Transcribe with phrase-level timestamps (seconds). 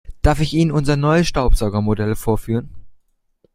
[0.23, 2.73] Darf ich Ihnen unser neues Staubsaugermodell vorführen?